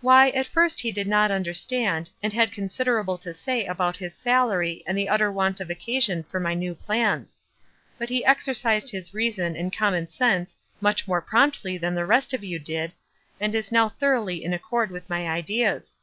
"Why, 0.00 0.30
at 0.30 0.48
first 0.48 0.80
he 0.80 0.90
did 0.90 1.06
not 1.06 1.30
understand, 1.30 2.10
and 2.20 2.32
had 2.32 2.50
considerable 2.50 3.16
to 3.18 3.32
say 3.32 3.64
about 3.64 3.96
his 3.96 4.12
salary 4.12 4.82
and 4.88 4.98
the 4.98 5.08
utter 5.08 5.30
want 5.30 5.60
of 5.60 5.70
occasion 5.70 6.24
for 6.24 6.40
my 6.40 6.52
new 6.52 6.74
plans; 6.74 7.38
but 7.96 8.08
he 8.08 8.24
exercised 8.24 8.90
his 8.90 9.14
reason 9.14 9.54
and 9.54 9.72
common 9.72 10.08
sense 10.08 10.56
much 10.80 11.06
more 11.06 11.22
promptly 11.22 11.78
than 11.78 11.94
the 11.94 12.06
rest 12.06 12.32
of 12.34 12.42
you 12.42 12.58
did. 12.58 12.94
and 13.38 13.54
is 13.54 13.70
now 13.70 13.88
thoroughly 13.88 14.42
in 14.42 14.52
accord 14.52 14.90
with 14.90 15.08
my 15.08 15.28
ideas." 15.28 16.00